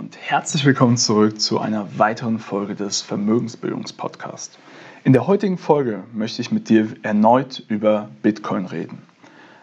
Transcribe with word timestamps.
und 0.00 0.16
herzlich 0.16 0.64
willkommen 0.64 0.96
zurück 0.96 1.42
zu 1.42 1.60
einer 1.60 1.98
weiteren 1.98 2.38
Folge 2.38 2.74
des 2.74 3.02
Vermögensbildungspodcasts. 3.02 4.56
In 5.04 5.12
der 5.12 5.26
heutigen 5.26 5.58
Folge 5.58 6.04
möchte 6.14 6.40
ich 6.40 6.50
mit 6.50 6.70
dir 6.70 6.88
erneut 7.02 7.62
über 7.68 8.08
Bitcoin 8.22 8.64
reden. 8.64 9.02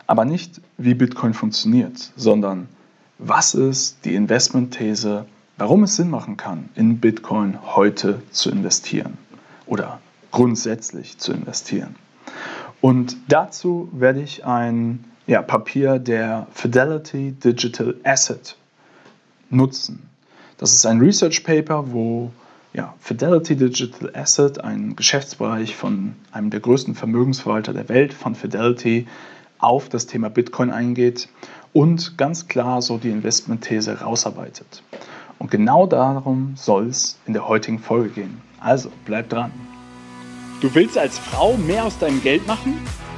Aber 0.06 0.26
nicht, 0.26 0.62
wie 0.78 0.94
Bitcoin 0.94 1.34
funktioniert, 1.34 2.12
sondern 2.16 2.68
was 3.18 3.56
ist 3.56 4.06
die 4.06 4.14
Investmentthese, 4.14 5.26
warum 5.58 5.82
es 5.82 5.96
Sinn 5.96 6.12
machen 6.12 6.38
kann, 6.38 6.70
in 6.76 7.00
Bitcoin 7.00 7.58
heute 7.76 8.22
zu 8.30 8.52
investieren 8.52 9.18
oder 9.66 10.00
grundsätzlich 10.30 11.18
zu 11.18 11.34
investieren. 11.34 11.96
Und 12.80 13.18
dazu 13.28 13.90
werde 13.92 14.22
ich 14.22 14.46
ein 14.46 15.04
ja, 15.26 15.42
Papier 15.42 15.98
der 15.98 16.46
Fidelity 16.52 17.32
Digital 17.32 17.96
Asset 18.04 18.56
nutzen. 19.50 20.07
Das 20.58 20.74
ist 20.74 20.86
ein 20.86 21.00
Research 21.00 21.44
Paper, 21.44 21.92
wo 21.92 22.32
ja, 22.74 22.94
Fidelity 23.00 23.56
Digital 23.56 24.12
Asset, 24.14 24.64
ein 24.64 24.96
Geschäftsbereich 24.96 25.76
von 25.76 26.16
einem 26.32 26.50
der 26.50 26.60
größten 26.60 26.96
Vermögensverwalter 26.96 27.74
der 27.74 27.90
Welt, 27.90 28.14
von 28.14 28.36
Fidelity, 28.36 29.08
auf 29.60 29.90
das 29.90 30.06
Thema 30.06 30.30
Bitcoin 30.30 30.72
eingeht 30.72 31.30
und 31.74 32.18
ganz 32.18 32.48
klar 32.48 32.82
so 32.82 32.98
die 32.98 33.10
Investmentthese 33.10 34.02
rausarbeitet. 34.02 34.84
Und 35.40 35.52
genau 35.52 35.88
darum 35.88 36.54
soll 36.56 36.88
es 36.88 37.18
in 37.26 37.34
der 37.34 37.48
heutigen 37.48 37.80
Folge 37.80 38.10
gehen. 38.10 38.42
Also 38.60 38.92
bleib 39.06 39.30
dran. 39.30 39.52
Du 40.62 40.74
willst 40.74 40.98
als 40.98 41.20
Frau 41.20 41.56
mehr 41.58 41.86
aus 41.86 41.98
deinem 42.00 42.22
Geld 42.22 42.46
machen 42.48 42.80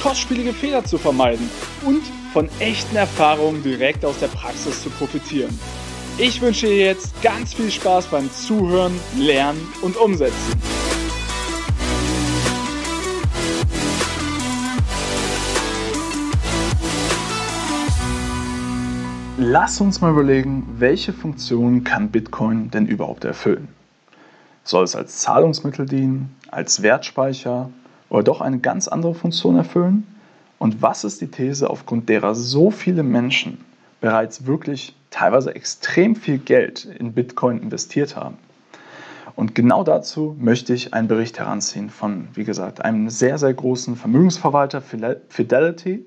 kostspielige 0.00 0.52
Fehler 0.52 0.84
zu 0.84 0.98
vermeiden 0.98 1.50
und 1.84 2.02
von 2.32 2.48
echten 2.60 2.96
Erfahrungen 2.96 3.62
direkt 3.62 4.04
aus 4.04 4.18
der 4.18 4.28
Praxis 4.28 4.82
zu 4.82 4.90
profitieren. 4.90 5.58
Ich 6.18 6.40
wünsche 6.40 6.66
dir 6.66 6.86
jetzt 6.86 7.20
ganz 7.22 7.54
viel 7.54 7.70
Spaß 7.70 8.06
beim 8.06 8.30
Zuhören, 8.32 8.92
Lernen 9.16 9.60
und 9.82 9.96
Umsetzen. 9.96 10.34
Lass 19.40 19.80
uns 19.80 20.00
mal 20.00 20.10
überlegen, 20.10 20.66
welche 20.78 21.12
Funktion 21.12 21.84
kann 21.84 22.10
Bitcoin 22.10 22.72
denn 22.72 22.86
überhaupt 22.86 23.24
erfüllen? 23.24 23.68
Soll 24.64 24.82
es 24.82 24.96
als 24.96 25.18
Zahlungsmittel 25.18 25.86
dienen, 25.86 26.34
als 26.50 26.82
Wertspeicher 26.82 27.70
oder 28.10 28.22
doch 28.22 28.40
eine 28.40 28.58
ganz 28.58 28.88
andere 28.88 29.14
Funktion 29.14 29.56
erfüllen? 29.56 30.06
Und 30.58 30.82
was 30.82 31.04
ist 31.04 31.20
die 31.20 31.28
These, 31.28 31.70
aufgrund 31.70 32.08
derer 32.08 32.34
so 32.34 32.70
viele 32.70 33.02
Menschen 33.02 33.64
bereits 34.00 34.46
wirklich 34.46 34.94
teilweise 35.10 35.54
extrem 35.54 36.16
viel 36.16 36.38
Geld 36.38 36.84
in 36.84 37.12
Bitcoin 37.12 37.62
investiert 37.62 38.16
haben? 38.16 38.36
Und 39.36 39.54
genau 39.54 39.84
dazu 39.84 40.34
möchte 40.40 40.74
ich 40.74 40.94
einen 40.94 41.06
Bericht 41.06 41.38
heranziehen 41.38 41.90
von, 41.90 42.26
wie 42.34 42.42
gesagt, 42.42 42.84
einem 42.84 43.08
sehr, 43.08 43.38
sehr 43.38 43.54
großen 43.54 43.94
Vermögensverwalter 43.94 44.80
Fidelity, 44.80 46.04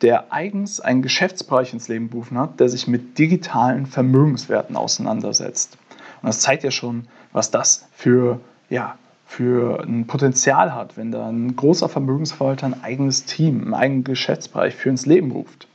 der 0.00 0.32
eigens 0.32 0.80
einen 0.80 1.02
Geschäftsbereich 1.02 1.74
ins 1.74 1.88
Leben 1.88 2.08
berufen 2.08 2.38
hat, 2.38 2.60
der 2.60 2.70
sich 2.70 2.88
mit 2.88 3.18
digitalen 3.18 3.84
Vermögenswerten 3.84 4.76
auseinandersetzt. 4.76 5.76
Und 6.22 6.28
das 6.28 6.40
zeigt 6.40 6.64
ja 6.64 6.70
schon, 6.70 7.06
was 7.32 7.50
das 7.50 7.86
für, 7.92 8.40
ja, 8.70 8.96
für 9.34 9.82
ein 9.82 10.06
Potenzial 10.06 10.74
hat, 10.74 10.96
wenn 10.96 11.10
da 11.10 11.28
ein 11.28 11.56
großer 11.56 11.88
Vermögensverwalter 11.88 12.66
ein 12.66 12.84
eigenes 12.84 13.24
Team, 13.24 13.62
einen 13.62 13.74
eigenen 13.74 14.04
Geschäftsbereich 14.04 14.76
für 14.76 14.90
ins 14.90 15.06
Leben 15.06 15.32
ruft. 15.32 15.66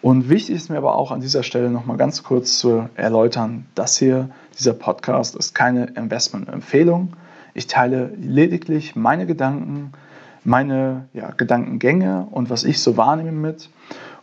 Und 0.00 0.30
wichtig 0.30 0.56
ist 0.56 0.70
mir 0.70 0.78
aber 0.78 0.94
auch 0.94 1.10
an 1.10 1.20
dieser 1.20 1.42
Stelle 1.42 1.70
nochmal 1.70 1.98
ganz 1.98 2.22
kurz 2.22 2.58
zu 2.58 2.88
erläutern, 2.94 3.66
dass 3.74 3.98
hier 3.98 4.30
dieser 4.58 4.72
Podcast 4.72 5.36
ist 5.36 5.54
keine 5.54 5.88
Investmentempfehlung. 5.88 7.12
Ich 7.52 7.66
teile 7.66 8.14
lediglich 8.18 8.96
meine 8.96 9.26
Gedanken, 9.26 9.92
meine 10.42 11.06
ja, 11.12 11.32
Gedankengänge 11.32 12.28
und 12.30 12.48
was 12.48 12.64
ich 12.64 12.80
so 12.80 12.96
wahrnehme 12.96 13.32
mit. 13.32 13.68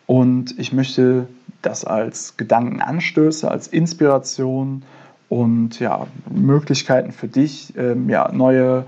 Und 0.07 0.57
ich 0.57 0.73
möchte 0.73 1.27
das 1.61 1.85
als 1.85 2.37
Gedankenanstöße, 2.37 3.51
als 3.51 3.67
Inspiration 3.67 4.81
und 5.29 5.79
ja, 5.79 6.07
Möglichkeiten 6.29 7.11
für 7.11 7.27
dich, 7.27 7.73
ähm, 7.77 8.09
ja, 8.09 8.31
neue, 8.31 8.85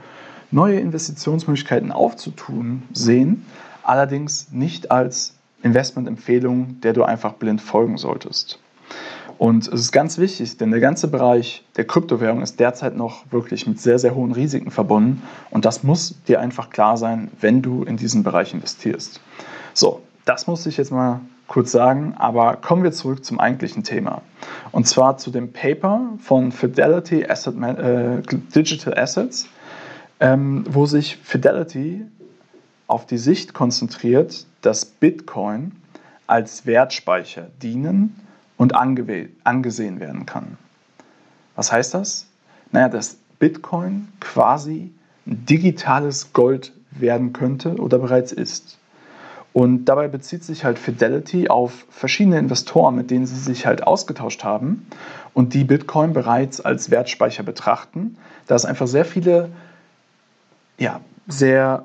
neue 0.52 0.80
Investitionsmöglichkeiten 0.80 1.92
aufzutun, 1.92 2.84
sehen. 2.94 3.46
Allerdings 3.84 4.52
nicht 4.52 4.92
als 4.92 5.34
Investmentempfehlung, 5.64 6.80
der 6.82 6.94
du 6.94 7.04
einfach 7.04 7.34
blind 7.34 7.62
folgen 7.62 7.98
solltest. 7.98 8.60
Und 9.38 9.68
es 9.70 9.82
ist 9.82 9.92
ganz 9.94 10.18
wichtig, 10.18 10.58
denn 10.58 10.72
der 10.72 10.82
ganze 10.82 11.08
Bereich 11.08 11.64
der 11.78 11.86
Kryptowährung 11.86 12.42
ist 12.42 12.60
derzeit 12.60 12.98
noch 12.98 13.24
wirklich 13.32 13.66
mit 13.68 13.80
sehr, 13.80 13.98
sehr 13.98 14.14
hohen 14.14 14.34
Risiken 14.34 14.70
verbunden. 14.70 15.24
Und 15.50 15.64
das 15.64 15.82
muss 15.82 16.22
dir 16.28 16.42
einfach 16.42 16.70
klar 16.70 16.98
sein, 16.98 17.32
wenn 17.40 17.62
du 17.62 17.84
in 17.84 17.96
diesen 17.96 18.24
Bereich 18.24 18.54
investierst. 18.54 19.22
So, 19.74 20.02
das 20.26 20.48
muss 20.48 20.66
ich 20.66 20.76
jetzt 20.76 20.92
mal 20.92 21.22
kurz 21.50 21.72
sagen, 21.72 22.14
aber 22.18 22.56
kommen 22.56 22.84
wir 22.84 22.94
zurück 22.94 23.26
zum 23.26 23.40
eigentlichen 23.40 23.84
Thema. 23.84 24.22
Und 24.72 24.88
zwar 24.88 25.18
zu 25.18 25.32
dem 25.32 25.52
Paper 25.52 26.14
von 26.20 26.54
Fidelity 26.54 27.26
Asset, 27.28 27.56
äh, 27.62 28.22
Digital 28.56 28.98
Assets, 28.98 29.50
ähm, 30.22 30.64
wo 30.70 30.86
sich 30.86 31.18
Fidelity 31.18 32.06
auf 32.88 33.06
die 33.06 33.18
Sicht 33.18 33.54
konzentriert, 33.54 34.46
dass 34.62 34.86
Bitcoin 34.86 35.74
als 36.28 36.66
Wertspeicher 36.66 37.48
dienen 37.62 38.16
und 38.58 38.76
angesehen 38.76 40.00
werden 40.00 40.26
kann. 40.26 40.58
Was 41.56 41.72
heißt 41.72 41.94
das? 41.94 42.28
Naja, 42.72 42.90
dass 42.90 43.18
Bitcoin 43.40 44.08
quasi 44.20 44.92
ein 45.26 45.46
digitales 45.46 46.34
Gold 46.34 46.74
werden 46.92 47.34
könnte 47.34 47.76
oder 47.76 48.00
bereits 48.00 48.32
ist. 48.32 48.79
Und 49.60 49.84
dabei 49.84 50.08
bezieht 50.08 50.46
sich 50.46 50.64
halt 50.64 50.80
Fidelity 50.80 51.50
auf 51.50 51.86
verschiedene 51.90 52.40
Investoren, 52.40 52.96
mit 52.96 53.12
denen 53.12 53.26
sie 53.26 53.36
sich 53.36 53.66
halt 53.66 53.86
ausgetauscht 53.86 54.46
haben 54.46 54.88
und 55.34 55.54
die 55.54 55.66
Bitcoin 55.66 56.14
bereits 56.14 56.62
als 56.62 56.92
Wertspeicher 56.92 57.44
betrachten, 57.44 58.16
da 58.48 58.56
es 58.56 58.64
einfach 58.64 58.88
sehr 58.88 59.04
viele, 59.04 59.50
ja, 60.78 61.02
sehr 61.28 61.84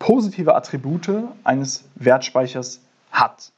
positive 0.00 0.56
Attribute 0.56 1.08
eines 1.44 1.84
Wertspeichers 1.94 2.80
hat. 3.12 3.52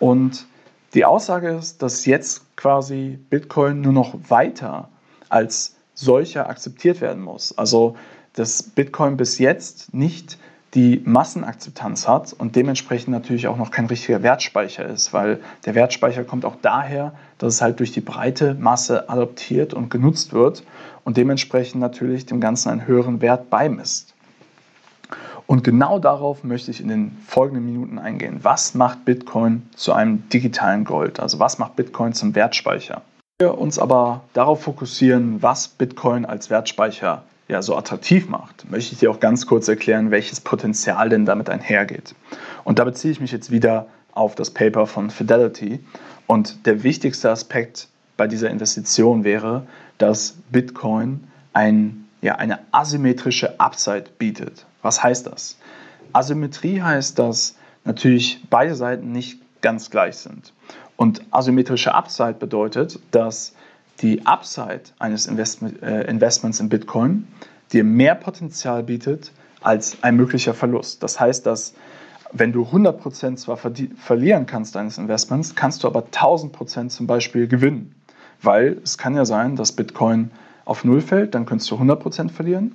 Und 0.00 0.46
die 0.94 1.04
Aussage 1.04 1.50
ist, 1.50 1.82
dass 1.82 2.04
jetzt 2.04 2.56
quasi 2.56 3.16
Bitcoin 3.30 3.80
nur 3.80 3.92
noch 3.92 4.12
weiter 4.28 4.88
als 5.28 5.76
solcher 5.94 6.48
akzeptiert 6.48 7.00
werden 7.00 7.22
muss. 7.22 7.56
Also 7.56 7.94
dass 8.32 8.64
Bitcoin 8.64 9.16
bis 9.16 9.38
jetzt 9.38 9.94
nicht 9.94 10.36
die 10.74 11.02
Massenakzeptanz 11.04 12.08
hat 12.08 12.32
und 12.32 12.56
dementsprechend 12.56 13.08
natürlich 13.08 13.46
auch 13.46 13.58
noch 13.58 13.70
kein 13.70 13.86
richtiger 13.86 14.22
Wertspeicher 14.22 14.86
ist, 14.86 15.12
weil 15.12 15.40
der 15.66 15.74
Wertspeicher 15.74 16.24
kommt 16.24 16.46
auch 16.46 16.56
daher, 16.62 17.12
dass 17.38 17.54
es 17.54 17.62
halt 17.62 17.78
durch 17.78 17.92
die 17.92 18.00
breite 18.00 18.54
Masse 18.54 19.10
adoptiert 19.10 19.74
und 19.74 19.90
genutzt 19.90 20.32
wird 20.32 20.64
und 21.04 21.18
dementsprechend 21.18 21.80
natürlich 21.80 22.24
dem 22.24 22.40
Ganzen 22.40 22.70
einen 22.70 22.86
höheren 22.86 23.20
Wert 23.20 23.50
beimisst. 23.50 24.14
Und 25.46 25.64
genau 25.64 25.98
darauf 25.98 26.44
möchte 26.44 26.70
ich 26.70 26.80
in 26.80 26.88
den 26.88 27.18
folgenden 27.26 27.66
Minuten 27.66 27.98
eingehen. 27.98 28.38
Was 28.42 28.74
macht 28.74 29.04
Bitcoin 29.04 29.68
zu 29.76 29.92
einem 29.92 30.26
digitalen 30.30 30.84
Gold? 30.84 31.20
Also 31.20 31.38
was 31.38 31.58
macht 31.58 31.76
Bitcoin 31.76 32.14
zum 32.14 32.34
Wertspeicher? 32.34 33.02
Wir 33.38 33.58
uns 33.58 33.78
aber 33.78 34.22
darauf 34.32 34.62
fokussieren, 34.62 35.42
was 35.42 35.68
Bitcoin 35.68 36.24
als 36.24 36.48
Wertspeicher 36.48 37.24
ja, 37.52 37.60
so 37.60 37.76
attraktiv 37.76 38.28
macht, 38.28 38.68
möchte 38.70 38.94
ich 38.94 39.00
dir 39.00 39.10
auch 39.10 39.20
ganz 39.20 39.46
kurz 39.46 39.68
erklären, 39.68 40.10
welches 40.10 40.40
Potenzial 40.40 41.10
denn 41.10 41.26
damit 41.26 41.50
einhergeht. 41.50 42.14
Und 42.64 42.78
da 42.78 42.84
beziehe 42.84 43.12
ich 43.12 43.20
mich 43.20 43.30
jetzt 43.30 43.50
wieder 43.50 43.88
auf 44.12 44.34
das 44.34 44.50
Paper 44.50 44.86
von 44.86 45.10
Fidelity. 45.10 45.80
Und 46.26 46.64
der 46.66 46.82
wichtigste 46.82 47.30
Aspekt 47.30 47.88
bei 48.16 48.26
dieser 48.26 48.48
Investition 48.48 49.22
wäre, 49.22 49.66
dass 49.98 50.36
Bitcoin 50.50 51.24
ein, 51.52 52.08
ja, 52.22 52.36
eine 52.36 52.60
asymmetrische 52.72 53.60
Upside 53.60 54.06
bietet. 54.16 54.64
Was 54.80 55.02
heißt 55.02 55.26
das? 55.26 55.58
Asymmetrie 56.14 56.80
heißt, 56.80 57.18
dass 57.18 57.56
natürlich 57.84 58.40
beide 58.48 58.74
Seiten 58.74 59.12
nicht 59.12 59.40
ganz 59.60 59.90
gleich 59.90 60.16
sind. 60.16 60.54
Und 60.96 61.22
asymmetrische 61.30 61.94
Upside 61.94 62.34
bedeutet, 62.34 62.98
dass 63.10 63.54
die 64.00 64.26
Upside 64.26 64.82
eines 64.98 65.26
Investment, 65.26 65.82
äh, 65.82 66.02
Investments 66.04 66.60
in 66.60 66.68
Bitcoin 66.68 67.26
dir 67.72 67.84
mehr 67.84 68.14
Potenzial 68.14 68.82
bietet 68.82 69.32
als 69.60 69.96
ein 70.02 70.16
möglicher 70.16 70.54
Verlust. 70.54 71.02
Das 71.02 71.20
heißt, 71.20 71.46
dass 71.46 71.74
wenn 72.32 72.52
du 72.52 72.64
100% 72.64 73.36
zwar 73.36 73.56
verlieren 73.56 74.46
kannst 74.46 74.74
deines 74.74 74.98
Investments, 74.98 75.54
kannst 75.54 75.84
du 75.84 75.88
aber 75.88 76.04
1000% 76.10 76.88
zum 76.88 77.06
Beispiel 77.06 77.46
gewinnen. 77.46 77.94
Weil 78.40 78.78
es 78.82 78.98
kann 78.98 79.14
ja 79.14 79.24
sein, 79.24 79.54
dass 79.56 79.72
Bitcoin 79.72 80.30
auf 80.64 80.84
Null 80.84 81.00
fällt, 81.00 81.34
dann 81.34 81.46
könntest 81.46 81.70
du 81.70 81.76
100% 81.76 82.30
verlieren. 82.30 82.72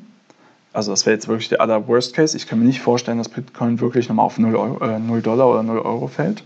Also 0.74 0.92
das 0.92 1.06
wäre 1.06 1.16
jetzt 1.16 1.28
wirklich 1.28 1.50
der 1.50 1.62
aller 1.62 1.88
Worst 1.88 2.14
Case. 2.14 2.38
Ich 2.38 2.46
kann 2.46 2.60
mir 2.60 2.66
nicht 2.66 2.82
vorstellen, 2.82 3.18
dass 3.18 3.30
Bitcoin 3.30 3.80
wirklich 3.80 4.10
nochmal 4.10 4.26
auf 4.26 4.38
0, 4.38 4.56
Euro, 4.56 4.86
äh, 4.86 5.00
0 5.00 5.22
Dollar 5.22 5.50
oder 5.50 5.64
0 5.64 5.80
Euro 5.80 6.08
fällt. 6.08 6.44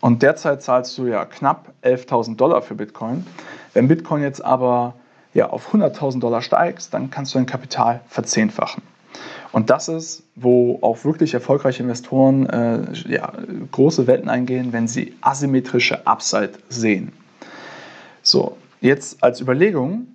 Und 0.00 0.22
derzeit 0.22 0.62
zahlst 0.62 0.96
du 0.98 1.06
ja 1.06 1.24
knapp 1.24 1.72
11.000 1.82 2.36
Dollar 2.36 2.62
für 2.62 2.74
Bitcoin. 2.74 3.26
Wenn 3.72 3.88
Bitcoin 3.88 4.22
jetzt 4.22 4.44
aber 4.44 4.94
ja, 5.34 5.50
auf 5.50 5.74
100.000 5.74 6.20
Dollar 6.20 6.42
steigst, 6.42 6.94
dann 6.94 7.10
kannst 7.10 7.34
du 7.34 7.38
dein 7.38 7.46
Kapital 7.46 8.00
verzehnfachen. 8.08 8.82
Und 9.52 9.70
das 9.70 9.88
ist, 9.88 10.22
wo 10.34 10.78
auch 10.82 11.04
wirklich 11.04 11.32
erfolgreiche 11.34 11.82
Investoren 11.82 12.46
äh, 12.46 12.92
ja, 13.08 13.32
große 13.72 14.06
Wetten 14.06 14.28
eingehen, 14.28 14.72
wenn 14.72 14.88
sie 14.88 15.14
asymmetrische 15.20 16.06
Upside 16.06 16.52
sehen. 16.68 17.12
So, 18.22 18.56
jetzt 18.80 19.22
als 19.22 19.40
Überlegung, 19.40 20.06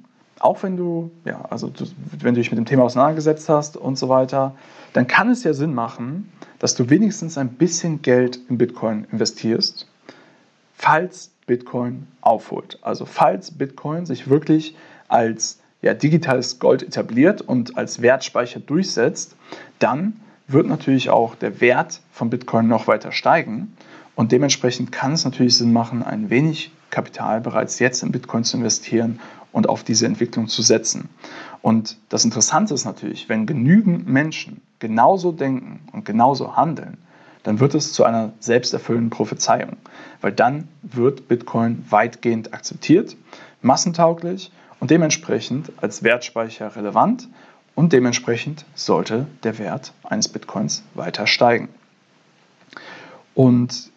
auch 0.42 0.64
wenn 0.64 0.76
du, 0.76 1.12
ja, 1.24 1.46
also 1.50 1.70
du, 1.70 1.86
wenn 2.20 2.34
du 2.34 2.42
dich 2.42 2.52
mit 2.52 2.58
dem 2.58 2.66
Thema 2.66 2.84
auseinandergesetzt 2.84 3.48
hast 3.48 3.78
und 3.78 3.98
so 3.98 4.10
weiter, 4.10 4.56
dann 4.94 5.08
kann 5.08 5.30
es 5.30 5.44
ja 5.44 5.54
Sinn 5.54 5.74
machen, 5.74 6.32
dass 6.60 6.76
du 6.76 6.90
wenigstens 6.90 7.38
ein 7.38 7.50
bisschen 7.50 8.02
Geld 8.02 8.40
in 8.50 8.58
Bitcoin 8.58 9.06
investierst, 9.12 9.88
falls 10.74 11.32
Bitcoin 11.46 12.08
aufholt. 12.22 12.80
Also 12.82 13.06
falls 13.06 13.52
Bitcoin 13.52 14.06
sich 14.06 14.30
wirklich 14.30 14.76
als 15.08 15.60
ja, 15.82 15.94
digitales 15.94 16.60
Gold 16.60 16.84
etabliert 16.84 17.42
und 17.42 17.78
als 17.78 18.02
Wertspeicher 18.02 18.60
durchsetzt, 18.60 19.36
dann 19.80 20.22
wird 20.48 20.68
natürlich 20.68 21.10
auch 21.10 21.36
der 21.36 21.62
Wert 21.62 22.02
von 22.12 22.30
Bitcoin 22.30 22.68
noch 22.68 22.88
weiter 22.88 23.12
steigen. 23.12 23.76
Und 24.16 24.32
dementsprechend 24.32 24.92
kann 24.92 25.14
es 25.14 25.24
natürlich 25.24 25.58
Sinn 25.58 25.72
machen, 25.72 26.04
ein 26.04 26.30
wenig 26.30 26.72
Kapital 26.90 27.42
bereits 27.42 27.80
jetzt 27.80 28.04
in 28.04 28.12
Bitcoin 28.12 28.44
zu 28.44 28.58
investieren 28.58 29.20
und 29.52 29.68
auf 29.68 29.84
diese 29.84 30.06
Entwicklung 30.06 30.48
zu 30.48 30.62
setzen. 30.62 31.10
Und 31.62 31.98
das 32.10 32.26
Interessante 32.26 32.74
ist 32.74 32.86
natürlich, 32.86 33.30
wenn 33.30 33.46
genügend 33.46 34.08
Menschen 34.08 34.62
genauso 34.80 35.32
denken 35.32 35.80
und 35.92 36.06
genauso 36.06 36.56
handeln, 36.56 36.98
dann 37.44 37.60
wird 37.60 37.76
es 37.76 37.94
zu 37.94 38.04
einer 38.04 38.34
selbsterfüllenden 38.40 39.10
Prophezeiung, 39.10 39.78
weil 40.22 40.32
dann 40.32 40.68
wird 40.84 41.28
Bitcoin 41.28 41.84
weitgehend 41.90 42.54
akzeptiert, 42.54 43.16
massentauglich 43.62 44.52
und 44.80 44.92
dementsprechend 44.92 45.72
als 45.82 46.04
Wertspeicher 46.04 46.76
relevant 46.76 47.28
und 47.76 47.94
dementsprechend 47.94 48.66
sollte 48.76 49.28
der 49.44 49.58
Wert 49.58 49.94
eines 50.04 50.28
Bitcoins 50.28 50.84
weiter 50.94 51.26
steigen. 51.26 51.70
Und 53.34 53.92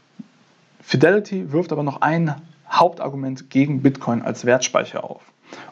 Fidelity 0.81 1.53
wirft 1.53 1.73
aber 1.73 1.83
noch 1.83 2.01
ein 2.03 2.35
Hauptargument 2.71 3.51
gegen 3.51 3.83
Bitcoin 3.83 4.23
als 4.23 4.45
Wertspeicher 4.45 5.05
auf. 5.05 5.23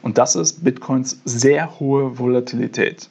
Und 0.02 0.19
das 0.19 0.37
ist 0.37 0.64
Bitcoins 0.64 1.20
sehr 1.25 1.79
hohe 1.81 2.19
Volatilität. 2.19 3.08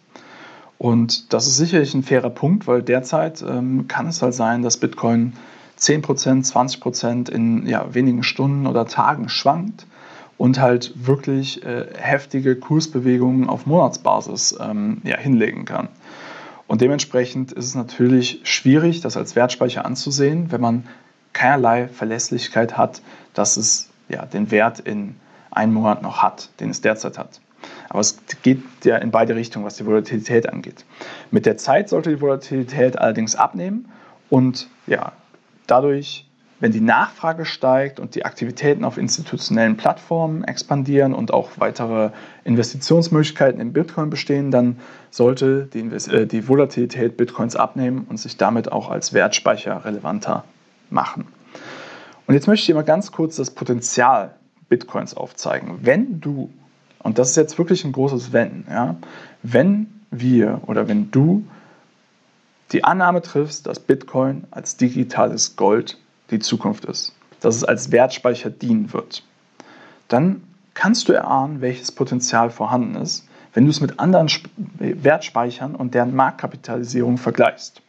Und 0.77 1.31
das 1.31 1.47
ist 1.47 1.57
sicherlich 1.57 1.93
ein 1.93 2.03
fairer 2.03 2.31
Punkt, 2.31 2.65
weil 2.67 2.81
derzeit 2.81 3.43
ähm, 3.47 3.87
kann 3.87 4.07
es 4.07 4.21
halt 4.21 4.33
sein, 4.33 4.63
dass 4.63 4.77
Bitcoin 4.77 5.33
10%, 5.79 6.51
20% 6.51 7.29
in 7.29 7.67
ja, 7.67 7.93
wenigen 7.93 8.23
Stunden 8.23 8.65
oder 8.65 8.85
Tagen 8.87 9.29
schwankt 9.29 9.85
und 10.37 10.59
halt 10.59 10.93
wirklich 10.95 11.63
äh, 11.63 11.85
heftige 11.95 12.55
Kursbewegungen 12.55 13.47
auf 13.47 13.67
Monatsbasis 13.67 14.57
ähm, 14.59 15.01
ja, 15.03 15.17
hinlegen 15.17 15.65
kann. 15.65 15.87
Und 16.67 16.81
dementsprechend 16.81 17.51
ist 17.51 17.65
es 17.65 17.75
natürlich 17.75 18.39
schwierig, 18.43 19.01
das 19.01 19.17
als 19.17 19.35
Wertspeicher 19.35 19.85
anzusehen, 19.85 20.51
wenn 20.51 20.61
man 20.61 20.87
keinerlei 21.33 21.87
Verlässlichkeit 21.87 22.77
hat, 22.77 23.01
dass 23.33 23.57
es 23.57 23.89
ja, 24.09 24.25
den 24.25 24.51
Wert 24.51 24.79
in 24.79 25.15
einem 25.51 25.73
Monat 25.73 26.01
noch 26.01 26.21
hat, 26.21 26.49
den 26.59 26.69
es 26.69 26.81
derzeit 26.81 27.17
hat. 27.17 27.41
Aber 27.89 27.99
es 27.99 28.17
geht 28.41 28.63
ja 28.83 28.97
in 28.97 29.11
beide 29.11 29.35
Richtungen, 29.35 29.65
was 29.65 29.75
die 29.75 29.85
Volatilität 29.85 30.49
angeht. 30.49 30.85
Mit 31.29 31.45
der 31.45 31.57
Zeit 31.57 31.89
sollte 31.89 32.09
die 32.09 32.21
Volatilität 32.21 32.97
allerdings 32.97 33.35
abnehmen 33.35 33.89
und 34.29 34.67
ja, 34.87 35.11
dadurch, 35.67 36.25
wenn 36.59 36.71
die 36.71 36.81
Nachfrage 36.81 37.45
steigt 37.45 37.99
und 37.99 38.15
die 38.15 38.23
Aktivitäten 38.23 38.85
auf 38.85 38.97
institutionellen 38.97 39.77
Plattformen 39.77 40.43
expandieren 40.43 41.13
und 41.13 41.33
auch 41.33 41.49
weitere 41.57 42.11
Investitionsmöglichkeiten 42.43 43.59
in 43.59 43.73
Bitcoin 43.73 44.09
bestehen, 44.09 44.51
dann 44.51 44.79
sollte 45.09 45.67
die, 45.73 45.79
äh, 45.79 46.25
die 46.27 46.47
Volatilität 46.47 47.17
Bitcoins 47.17 47.55
abnehmen 47.55 48.05
und 48.09 48.17
sich 48.17 48.37
damit 48.37 48.71
auch 48.71 48.89
als 48.89 49.13
Wertspeicher 49.13 49.83
relevanter 49.83 50.43
machen. 50.89 51.27
Und 52.27 52.35
jetzt 52.35 52.47
möchte 52.47 52.71
ich 52.71 52.75
mal 52.75 52.83
ganz 52.83 53.11
kurz 53.11 53.35
das 53.35 53.51
Potenzial 53.51 54.35
Bitcoins 54.71 55.13
aufzeigen. 55.13 55.79
Wenn 55.81 56.21
du 56.21 56.49
und 57.03 57.17
das 57.17 57.31
ist 57.31 57.35
jetzt 57.35 57.57
wirklich 57.57 57.83
ein 57.83 57.91
großes 57.91 58.31
Wenn. 58.31 58.65
Ja? 58.69 58.95
Wenn 59.43 60.01
wir 60.11 60.61
oder 60.67 60.87
wenn 60.87 61.11
du 61.11 61.45
die 62.71 62.83
Annahme 62.83 63.21
triffst, 63.21 63.67
dass 63.67 63.79
Bitcoin 63.79 64.45
als 64.51 64.77
digitales 64.77 65.55
Gold 65.55 65.97
die 66.29 66.39
Zukunft 66.39 66.85
ist, 66.85 67.13
dass 67.41 67.55
es 67.55 67.63
als 67.63 67.91
Wertspeicher 67.91 68.49
dienen 68.49 68.93
wird, 68.93 69.23
dann 70.07 70.43
kannst 70.73 71.09
du 71.09 71.13
erahnen, 71.13 71.61
welches 71.61 71.91
Potenzial 71.91 72.49
vorhanden 72.49 72.95
ist, 72.95 73.27
wenn 73.53 73.65
du 73.65 73.71
es 73.71 73.81
mit 73.81 73.99
anderen 73.99 74.29
Wertspeichern 74.79 75.75
und 75.75 75.93
deren 75.93 76.15
Marktkapitalisierung 76.15 77.17
vergleichst. 77.17 77.81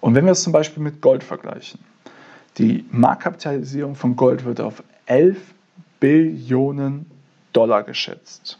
Und 0.00 0.14
wenn 0.14 0.26
wir 0.26 0.32
es 0.32 0.42
zum 0.42 0.52
Beispiel 0.52 0.82
mit 0.82 1.00
Gold 1.00 1.24
vergleichen, 1.24 1.80
die 2.58 2.84
Marktkapitalisierung 2.90 3.94
von 3.94 4.16
Gold 4.16 4.44
wird 4.44 4.60
auf 4.60 4.82
11 5.06 5.38
Billionen 6.04 7.06
Dollar 7.54 7.82
geschätzt. 7.82 8.58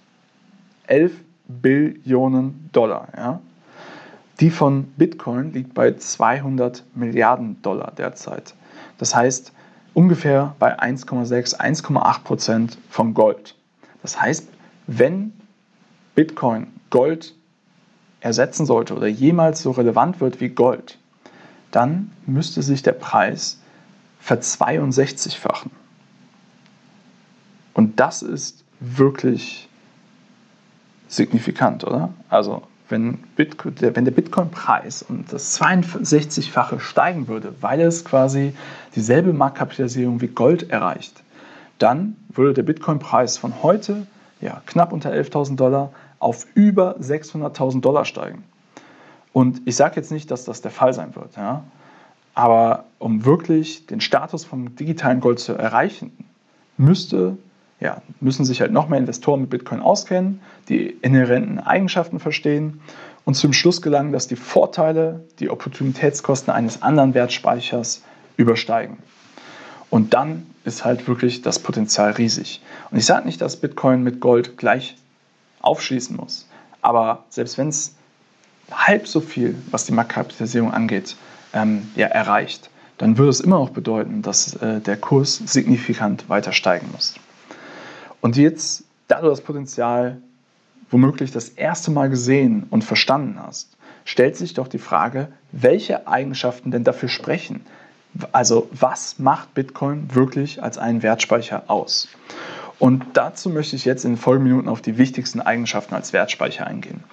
11 0.87 1.13
Billionen 1.47 2.71
Dollar. 2.73 3.09
Ja? 3.15 3.41
Die 4.41 4.49
von 4.49 4.85
Bitcoin 4.97 5.53
liegt 5.53 5.75
bei 5.75 5.95
200 5.95 6.85
Milliarden 6.95 7.61
Dollar 7.61 7.93
derzeit. 7.99 8.55
Das 8.97 9.15
heißt 9.15 9.53
ungefähr 9.93 10.57
bei 10.59 10.81
1,6, 10.81 11.61
1,8 11.61 12.23
Prozent 12.23 12.79
von 12.89 13.13
Gold. 13.13 13.55
Das 14.01 14.19
heißt, 14.19 14.49
wenn 14.87 15.35
Bitcoin 16.15 16.69
Gold 16.89 17.35
ersetzen 18.21 18.65
sollte 18.65 18.95
oder 18.95 19.09
jemals 19.09 19.61
so 19.61 19.73
relevant 19.73 20.19
wird 20.23 20.41
wie 20.41 20.49
Gold, 20.49 20.97
dann 21.73 22.11
müsste 22.25 22.63
sich 22.63 22.83
der 22.83 22.93
Preis 22.93 23.61
verzweiundsechzigfachen. 24.19 25.84
Und 27.75 28.01
das 28.01 28.23
ist 28.23 28.65
wirklich 28.81 29.69
signifikant, 31.09 31.85
oder? 31.85 32.11
Also 32.29 32.63
wenn, 32.89 33.19
Bitcoin, 33.37 33.75
wenn 33.81 34.05
der 34.05 34.13
Bitcoin-Preis 34.13 35.03
um 35.03 35.25
das 35.31 35.61
62-fache 35.61 36.81
steigen 36.81 37.29
würde, 37.29 37.55
weil 37.61 37.81
es 37.81 38.05
quasi 38.05 38.55
dieselbe 38.95 39.33
Marktkapitalisierung 39.33 40.21
wie 40.21 40.29
Gold 40.29 40.71
erreicht, 40.71 41.23
dann 41.79 42.17
würde 42.29 42.55
der 42.55 42.63
Bitcoin-Preis 42.63 43.39
von 43.39 43.63
heute 43.63 44.07
ja, 44.41 44.63
knapp 44.67 44.93
unter 44.93 45.11
11.000 45.11 45.57
Dollar 45.57 45.93
auf 46.19 46.47
über 46.55 46.97
600.000 46.99 47.81
Dollar 47.81 48.05
steigen. 48.05 48.45
Und 49.33 49.63
ich 49.65 49.77
sage 49.77 49.97
jetzt 49.97 50.13
nicht, 50.13 50.31
dass 50.31 50.45
das 50.45 50.63
der 50.63 50.71
Fall 50.71 50.93
sein 50.93 51.17
wird, 51.17 51.37
ja? 51.37 51.65
aber 52.35 52.85
um 52.99 53.25
wirklich 53.25 53.87
den 53.87 54.01
Status 54.01 54.45
vom 54.45 54.77
digitalen 54.77 55.21
Gold 55.21 55.41
zu 55.41 55.55
erreichen, 55.55 56.13
müsste 56.77 57.37
ja, 57.81 58.03
müssen 58.21 58.45
sich 58.45 58.61
halt 58.61 58.73
noch 58.73 58.89
mehr 58.89 58.99
Investoren 58.99 59.43
mit 59.43 59.51
Bitcoin 59.51 59.81
auskennen, 59.81 60.41
die 60.69 60.87
inhärenten 60.87 61.59
Eigenschaften 61.59 62.21
verstehen 62.21 62.81
und 63.25 63.35
zum 63.35 63.53
Schluss 63.53 63.83
gelangen, 63.83 64.13
dass 64.13 64.27
die 64.27 64.37
Vorteile 64.37 65.25
die 65.39 65.51
Opportunitätskosten 65.51 66.53
eines 66.53 66.83
anderen 66.83 67.15
Wertspeichers 67.15 68.03
übersteigen. 68.37 68.99
Und 69.91 70.15
dann 70.15 70.47
ist 70.65 70.85
halt 70.85 71.07
wirklich 71.07 71.43
das 71.43 71.59
Potenzial 71.59 72.13
riesig. 72.13 72.63
Und 72.91 72.99
ich 72.99 73.07
sage 73.07 73.27
nicht, 73.27 73.41
dass 73.41 73.57
Bitcoin 73.57 74.03
mit 74.03 74.21
Gold 74.21 74.57
gleich 74.57 74.97
aufschließen 75.61 76.17
muss. 76.17 76.49
Aber 76.83 77.25
selbst 77.29 77.59
wenn 77.59 77.69
es 77.69 77.95
halb 78.71 79.07
so 79.07 79.21
viel, 79.21 79.57
was 79.71 79.85
die 79.85 79.93
Marktkapitalisierung 79.93 80.73
angeht, 80.73 81.17
ähm, 81.53 81.91
ja, 81.97 82.07
erreicht, 82.09 82.71
dann 82.99 83.19
würde 83.19 83.31
es 83.31 83.41
immer 83.41 83.59
noch 83.59 83.71
bedeuten, 83.71 84.23
dass 84.23 84.55
äh, 84.55 84.81
der 84.81 84.97
Kurs 84.97 85.37
signifikant 85.47 86.29
weiter 86.29 86.53
steigen 86.53 86.89
muss. 86.93 87.15
Und 88.25 88.39
jetzt, 88.39 88.85
da 89.07 89.21
du 89.21 89.29
das 89.29 89.43
Potenzial 89.43 90.17
womöglich 90.89 91.31
das 91.31 91.51
erste 91.51 91.91
Mal 91.91 92.09
gesehen 92.09 92.67
und 92.71 92.83
verstanden 92.83 93.39
hast, 93.39 93.77
stellt 94.07 94.39
sich 94.39 94.55
doch 94.55 94.67
die 94.67 94.79
Frage, 94.79 95.29
welche 95.53 96.09
Eigenschaften 96.09 96.71
denn 96.71 96.85
dafür 96.85 97.11
sprechen. 97.11 97.67
Also 98.33 98.71
was 98.73 99.19
macht 99.19 99.53
Bitcoin 99.53 100.09
wirklich 100.15 100.63
als 100.63 100.79
einen 100.79 101.03
Wertspeicher 101.03 101.65
aus? 101.67 102.09
Und 102.79 103.05
dazu 103.13 103.51
möchte 103.51 103.77
ich 103.77 103.85
jetzt 103.85 104.07
in 104.07 104.13
den 104.13 104.17
folgenden 104.17 104.53
Minuten 104.53 104.71
auf 104.71 104.81
die 104.81 104.97
wichtigsten 104.97 105.43
Eigenschaften 105.43 105.95
als 105.95 106.15
Wertspeicher 106.15 106.67
eingehen. 106.67 107.05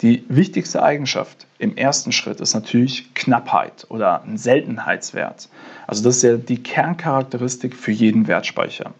Die 0.00 0.24
wichtigste 0.30 0.82
Eigenschaft 0.82 1.46
im 1.58 1.76
ersten 1.76 2.10
Schritt 2.10 2.40
ist 2.40 2.54
natürlich 2.54 3.14
Knappheit 3.14 3.84
oder 3.90 4.22
ein 4.22 4.38
Seltenheitswert. 4.38 5.50
Also 5.86 6.02
das 6.02 6.16
ist 6.16 6.22
ja 6.22 6.38
die 6.38 6.62
Kerncharakteristik 6.62 7.76
für 7.76 7.92
jeden 7.92 8.28
Wertspeicher. 8.28 8.94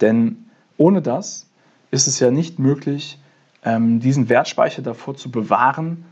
Denn 0.00 0.46
ohne 0.76 1.02
das 1.02 1.46
ist 1.90 2.06
es 2.06 2.18
ja 2.20 2.30
nicht 2.30 2.58
möglich, 2.58 3.18
ähm, 3.64 4.00
diesen 4.00 4.28
Wertspeicher 4.28 4.82
davor 4.82 5.16
zu 5.16 5.30
bewahren, 5.30 6.04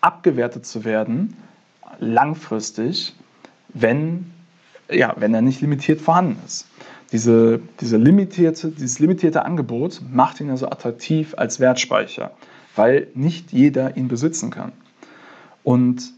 abgewertet 0.00 0.64
zu 0.64 0.84
werden, 0.84 1.36
langfristig, 1.98 3.14
wenn, 3.68 4.30
ja, 4.90 5.14
wenn 5.16 5.34
er 5.34 5.42
nicht 5.42 5.60
limitiert 5.60 6.00
vorhanden 6.00 6.38
ist. 6.46 6.66
Diese, 7.12 7.60
diese 7.80 7.96
limitierte, 7.96 8.70
dieses 8.70 8.98
limitierte 8.98 9.44
Angebot 9.44 10.02
macht 10.10 10.40
ihn 10.40 10.50
also 10.50 10.66
attraktiv 10.66 11.34
als 11.36 11.58
Wertspeicher, 11.58 12.32
weil 12.76 13.08
nicht 13.14 13.52
jeder 13.52 13.96
ihn 13.96 14.08
besitzen 14.08 14.50
kann. 14.50 14.72
Und 15.64 16.12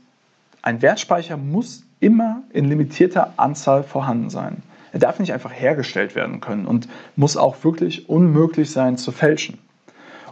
ein 0.63 0.83
Wertspeicher 0.83 1.37
muss 1.37 1.85
immer 2.01 2.43
in 2.53 2.67
limitierter 2.67 3.35
Anzahl 3.37 3.83
vorhanden 3.83 4.31
sein. 4.31 4.63
Er 4.93 4.99
darf 4.99 5.19
nicht 5.19 5.33
einfach 5.33 5.53
hergestellt 5.53 6.15
werden 6.15 6.41
können 6.41 6.67
und 6.67 6.89
muss 7.17 7.37
auch 7.37 7.63
wirklich 7.65 8.09
unmöglich 8.09 8.71
sein 8.71 8.97
zu 8.97 9.13
fälschen. 9.13 9.59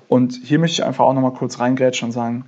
Und 0.09 0.41
hier 0.43 0.59
möchte 0.59 0.81
ich 0.81 0.85
einfach 0.85 1.05
auch 1.05 1.13
nochmal 1.13 1.35
kurz 1.35 1.61
reingrätschen 1.61 2.07
und 2.07 2.13
sagen, 2.13 2.45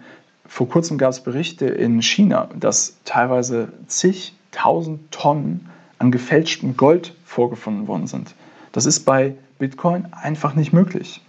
vor 0.47 0.69
kurzem 0.69 0.99
gab 0.99 1.11
es 1.11 1.21
Berichte 1.21 1.67
in 1.67 2.03
China, 2.03 2.49
dass 2.59 2.97
teilweise 3.05 3.69
zigtausend 3.87 5.13
Tonnen 5.13 5.69
an 5.99 6.11
gefälschtem 6.11 6.77
Gold 6.77 7.15
vorgefunden 7.25 7.87
worden 7.87 8.07
sind. 8.07 8.35
Das 8.73 8.87
ist 8.87 9.01
bei 9.01 9.35
Bitcoin 9.59 10.07
einfach 10.13 10.55
nicht 10.55 10.73
möglich. 10.73 11.21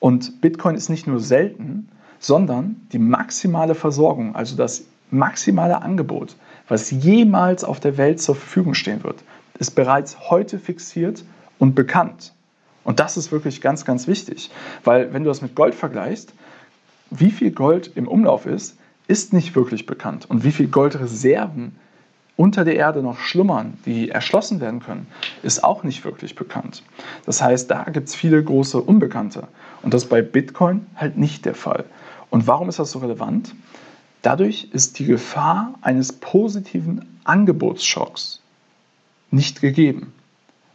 Und 0.00 0.40
Bitcoin 0.40 0.74
ist 0.74 0.88
nicht 0.88 1.06
nur 1.06 1.20
selten, 1.20 1.88
sondern 2.18 2.76
die 2.92 2.98
maximale 2.98 3.74
Versorgung, 3.74 4.34
also 4.34 4.56
das 4.56 4.84
maximale 5.10 5.80
Angebot, 5.80 6.36
was 6.68 6.90
jemals 6.90 7.64
auf 7.64 7.80
der 7.80 7.96
Welt 7.96 8.20
zur 8.20 8.34
Verfügung 8.34 8.74
stehen 8.74 9.04
wird, 9.04 9.22
ist 9.58 9.72
bereits 9.72 10.30
heute 10.30 10.58
fixiert 10.58 11.24
und 11.58 11.74
bekannt. 11.74 12.32
Und 12.84 13.00
das 13.00 13.16
ist 13.16 13.30
wirklich 13.30 13.60
ganz, 13.60 13.84
ganz 13.84 14.06
wichtig, 14.06 14.50
weil 14.84 15.12
wenn 15.12 15.22
du 15.24 15.28
das 15.28 15.42
mit 15.42 15.54
Gold 15.54 15.74
vergleichst, 15.74 16.34
wie 17.10 17.30
viel 17.30 17.52
Gold 17.52 17.92
im 17.94 18.08
Umlauf 18.08 18.46
ist, 18.46 18.76
ist 19.06 19.32
nicht 19.32 19.54
wirklich 19.54 19.86
bekannt. 19.86 20.28
Und 20.28 20.44
wie 20.44 20.52
viel 20.52 20.68
Goldreserven 20.68 21.76
unter 22.36 22.64
der 22.64 22.76
Erde 22.76 23.02
noch 23.02 23.18
schlummern, 23.18 23.78
die 23.84 24.08
erschlossen 24.08 24.60
werden 24.60 24.80
können, 24.80 25.06
ist 25.42 25.62
auch 25.62 25.84
nicht 25.84 26.04
wirklich 26.04 26.34
bekannt. 26.34 26.82
Das 27.26 27.42
heißt, 27.42 27.70
da 27.70 27.84
gibt 27.84 28.08
es 28.08 28.14
viele 28.14 28.42
große 28.42 28.80
Unbekannte. 28.80 29.46
Und 29.82 29.94
das 29.94 30.06
bei 30.06 30.22
Bitcoin 30.22 30.86
halt 30.96 31.16
nicht 31.16 31.44
der 31.44 31.54
Fall. 31.54 31.84
Und 32.30 32.46
warum 32.46 32.68
ist 32.68 32.78
das 32.78 32.90
so 32.90 33.00
relevant? 33.00 33.54
Dadurch 34.22 34.68
ist 34.72 34.98
die 34.98 35.04
Gefahr 35.04 35.74
eines 35.82 36.12
positiven 36.12 37.20
Angebotsschocks 37.24 38.41
nicht 39.32 39.60
gegeben. 39.60 40.12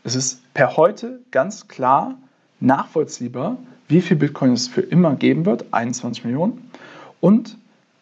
Es 0.03 0.15
ist 0.15 0.41
per 0.53 0.77
heute 0.77 1.19
ganz 1.31 1.67
klar 1.67 2.15
nachvollziehbar, 2.59 3.57
wie 3.87 4.01
viel 4.01 4.17
Bitcoin 4.17 4.53
es 4.53 4.67
für 4.67 4.81
immer 4.81 5.15
geben 5.15 5.45
wird, 5.45 5.65
21 5.71 6.25
Millionen, 6.25 6.71
und 7.21 7.57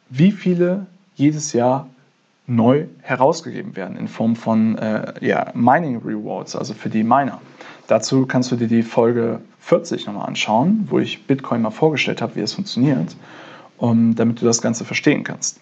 wie 0.09 0.31
viele 0.31 0.87
jedes 1.15 1.53
Jahr 1.53 1.89
neu 2.47 2.85
herausgegeben 3.01 3.75
werden 3.75 3.97
in 3.97 4.07
Form 4.07 4.35
von 4.35 4.77
äh, 4.77 5.13
ja, 5.25 5.51
Mining 5.55 6.01
Rewards, 6.03 6.55
also 6.55 6.73
für 6.73 6.89
die 6.89 7.03
Miner. 7.03 7.41
Dazu 7.87 8.25
kannst 8.25 8.51
du 8.51 8.55
dir 8.55 8.67
die 8.67 8.83
Folge 8.83 9.41
40 9.61 10.05
nochmal 10.05 10.27
anschauen, 10.27 10.87
wo 10.89 10.99
ich 10.99 11.25
Bitcoin 11.25 11.61
mal 11.61 11.71
vorgestellt 11.71 12.21
habe, 12.21 12.35
wie 12.35 12.41
es 12.41 12.53
funktioniert, 12.53 13.15
um, 13.77 14.15
damit 14.15 14.41
du 14.41 14.45
das 14.45 14.61
Ganze 14.61 14.85
verstehen 14.85 15.23
kannst. 15.23 15.59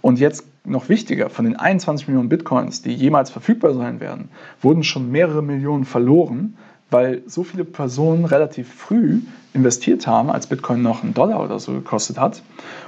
Und 0.00 0.18
jetzt 0.18 0.44
noch 0.64 0.88
wichtiger, 0.88 1.28
von 1.28 1.44
den 1.44 1.56
21 1.56 2.08
Millionen 2.08 2.28
Bitcoins, 2.28 2.82
die 2.82 2.94
jemals 2.94 3.30
verfügbar 3.30 3.74
sein 3.74 4.00
werden, 4.00 4.28
wurden 4.60 4.84
schon 4.84 5.10
mehrere 5.10 5.42
Millionen 5.42 5.84
verloren, 5.84 6.56
weil 6.90 7.22
so 7.26 7.42
viele 7.42 7.64
Personen 7.64 8.24
relativ 8.24 8.72
früh 8.72 9.22
investiert 9.54 10.06
haben, 10.06 10.30
als 10.30 10.46
Bitcoin 10.46 10.82
noch 10.82 11.02
einen 11.02 11.14
Dollar 11.14 11.42
oder 11.42 11.58
so 11.58 11.72
gekostet 11.72 12.18
hat. 12.18 12.42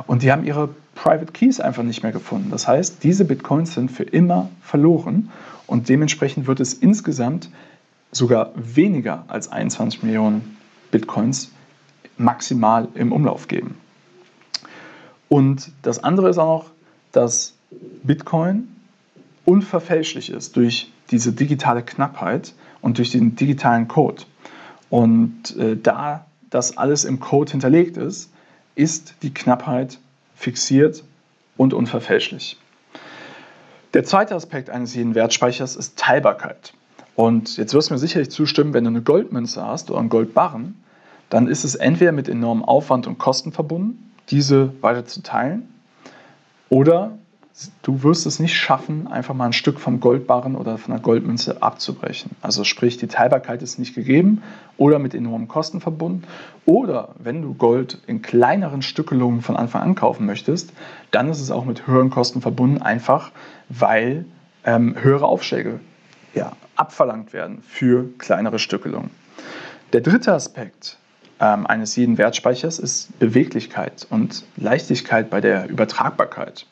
Und 0.07 0.23
die 0.23 0.31
haben 0.31 0.45
ihre 0.45 0.69
Private 0.95 1.33
Keys 1.33 1.61
einfach 1.61 1.83
nicht 1.83 2.02
mehr 2.02 2.12
gefunden. 2.12 2.50
Das 2.50 2.69
heißt, 2.69 3.02
diese 3.02 3.25
Bitcoins 3.25 3.75
sind 3.75 3.90
für 3.90 4.04
immer 4.04 4.50
verloren 4.61 5.31
und 5.66 5.88
dementsprechend 5.88 6.47
wird 6.47 6.61
es 6.61 6.75
insgesamt 6.75 7.50
sogar 8.12 8.52
weniger 8.54 9.25
als 9.28 9.50
21 9.50 10.02
Millionen 10.02 10.57
Bitcoins 10.90 11.50
maximal 12.16 12.88
im 12.95 13.11
Umlauf 13.11 13.49
geben. 13.49 13.76
Und 15.28 15.73
das 15.83 16.04
andere 16.04 16.28
ist 16.28 16.38
auch 16.38 16.61
noch, 16.61 16.71
dass 17.11 17.54
Bitcoin 18.02 18.69
unverfälschlich 19.45 20.31
ist 20.31 20.57
durch 20.57 20.90
diese 21.11 21.33
digitale 21.33 21.83
Knappheit 21.83 22.54
und 22.81 22.99
durch 22.99 23.11
den 23.11 23.37
digitalen 23.37 23.88
Code. 23.88 24.23
Und 24.90 25.57
äh, 25.57 25.76
da 25.76 26.26
das 26.50 26.76
alles 26.78 27.04
im 27.04 27.21
Code 27.21 27.52
hinterlegt 27.52 27.97
ist, 27.97 28.31
ist 28.75 29.14
die 29.23 29.35
Knappheit 29.35 29.99
fixiert 30.35 31.04
und 31.57 31.75
unverfälschlich. 31.75 32.59
Der 33.93 34.04
zweite 34.04 34.35
Aspekt 34.35 34.71
eines 34.71 34.95
jeden 34.95 35.14
Wertspeichers 35.14 35.76
ist 35.76 35.99
Teilbarkeit. 35.99 36.73
Und 37.14 37.57
jetzt 37.57 37.75
wirst 37.75 37.90
du 37.90 37.95
mir 37.95 37.99
sicherlich 37.99 38.31
zustimmen, 38.31 38.75
wenn 38.75 38.85
du 38.85 38.90
eine 38.90 39.02
Goldmünze 39.02 39.64
hast 39.64 39.90
oder 39.90 40.00
einen 40.00 40.09
Goldbarren, 40.09 40.75
dann 41.31 41.47
ist 41.47 41.64
es 41.64 41.75
entweder 41.75 42.12
mit 42.12 42.28
enormem 42.28 42.64
Aufwand 42.64 43.07
und 43.07 43.19
Kosten 43.19 43.52
verbunden, 43.52 44.12
diese 44.31 44.73
weiter 44.83 45.04
zu 45.07 45.23
teilen, 45.23 45.69
oder 46.69 47.19
du 47.83 48.03
wirst 48.03 48.27
es 48.27 48.41
nicht 48.41 48.57
schaffen, 48.57 49.07
einfach 49.07 49.35
mal 49.35 49.47
ein 49.47 49.53
Stück 49.53 49.79
vom 49.79 50.01
Goldbarren 50.01 50.57
oder 50.57 50.77
von 50.77 50.93
der 50.93 51.01
Goldmünze 51.01 51.63
abzubrechen. 51.63 52.33
Also 52.43 52.65
sprich, 52.65 52.97
die 52.97 53.07
Teilbarkeit 53.07 53.63
ist 53.63 53.79
nicht 53.79 53.95
gegeben 53.95 54.43
oder 54.77 54.99
mit 54.99 55.15
enormen 55.15 55.47
Kosten 55.47 55.81
verbunden. 55.81 56.25
Oder 56.67 57.15
wenn 57.19 57.43
du 57.43 57.55
Gold 57.55 57.99
in 58.07 58.23
kleineren 58.23 58.83
Stückelungen 58.83 59.41
von 59.41 59.57
Anfang 59.57 59.83
an 59.83 59.95
kaufen 59.95 60.27
möchtest, 60.27 60.73
dann 61.11 61.29
ist 61.29 61.41
es 61.41 61.51
auch 61.51 61.65
mit 61.65 61.87
höheren 61.87 62.11
Kosten 62.11 62.41
verbunden, 62.41 62.83
einfach 62.83 63.31
weil 63.69 64.25
ähm, 64.65 64.97
höhere 65.01 65.27
Aufschläge 65.27 65.81
ja, 66.35 66.53
abverlangt 66.75 67.33
werden 67.33 67.63
für 67.63 68.09
kleinere 68.19 68.59
Stückelungen. 68.59 69.11
Der 69.93 70.01
dritte 70.01 70.33
Aspekt 70.33 70.99
ähm, 71.39 71.67
eines 71.67 71.95
jeden 71.95 72.19
Wertspeichers 72.19 72.81
ist 72.81 73.17
Beweglichkeit 73.21 74.09
und 74.11 74.45
Leichtigkeit 74.57 75.31
bei 75.31 75.41
der 75.41 75.69
Übertragbarkeit. 75.69 76.67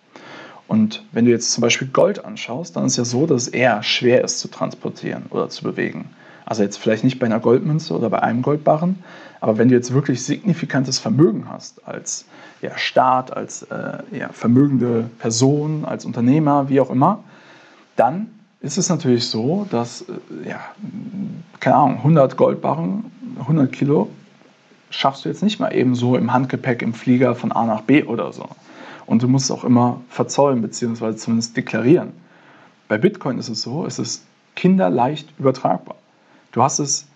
Und 0.68 1.04
wenn 1.12 1.24
du 1.24 1.30
jetzt 1.30 1.52
zum 1.52 1.60
Beispiel 1.60 1.88
Gold 1.88 2.24
anschaust, 2.24 2.76
dann 2.76 2.86
ist 2.86 2.96
ja 2.96 3.04
so, 3.04 3.26
dass 3.26 3.42
es 3.42 3.48
eher 3.48 3.82
schwer 3.82 4.24
ist 4.24 4.38
zu 4.38 4.48
transportieren 4.48 5.24
oder 5.30 5.48
zu 5.48 5.64
bewegen. 5.64 6.10
Also 6.44 6.62
jetzt 6.62 6.76
vielleicht 6.76 7.04
nicht 7.04 7.18
bei 7.18 7.26
einer 7.26 7.40
Goldmünze 7.40 7.94
oder 7.94 8.10
bei 8.10 8.22
einem 8.22 8.42
Goldbarren, 8.42 9.02
aber 9.40 9.58
wenn 9.58 9.68
du 9.68 9.74
jetzt 9.74 9.92
wirklich 9.92 10.24
signifikantes 10.24 10.98
Vermögen 10.98 11.46
hast, 11.48 11.86
als 11.86 12.26
ja, 12.60 12.76
Staat, 12.78 13.36
als 13.36 13.62
äh, 13.64 13.98
ja, 14.12 14.28
vermögende 14.32 15.10
Person, 15.18 15.84
als 15.84 16.04
Unternehmer, 16.04 16.68
wie 16.68 16.80
auch 16.80 16.90
immer, 16.90 17.24
dann 17.96 18.28
ist 18.60 18.78
es 18.78 18.88
natürlich 18.88 19.26
so, 19.26 19.66
dass, 19.70 20.02
äh, 20.02 20.48
ja, 20.48 20.60
keine 21.60 21.76
Ahnung, 21.76 21.96
100 21.98 22.36
Goldbarren, 22.36 23.04
100 23.40 23.72
Kilo 23.72 24.08
schaffst 24.90 25.24
du 25.24 25.28
jetzt 25.28 25.42
nicht 25.42 25.58
mal 25.58 25.74
eben 25.74 25.94
so 25.94 26.16
im 26.16 26.32
Handgepäck 26.32 26.82
im 26.82 26.94
Flieger 26.94 27.34
von 27.34 27.50
A 27.50 27.66
nach 27.66 27.80
B 27.82 28.04
oder 28.04 28.32
so. 28.32 28.48
Und 29.12 29.22
du 29.22 29.28
musst 29.28 29.44
es 29.44 29.50
auch 29.50 29.64
immer 29.64 30.00
verzollen 30.08 30.62
bzw. 30.62 31.16
zumindest 31.16 31.54
deklarieren. 31.54 32.14
Bei 32.88 32.96
Bitcoin 32.96 33.36
ist 33.36 33.50
es 33.50 33.60
so, 33.60 33.84
es 33.84 33.98
ist 33.98 34.24
kinderleicht 34.56 35.28
übertragbar. 35.38 35.96
Du 36.50 36.62
hast 36.62 36.78
es 36.78 37.06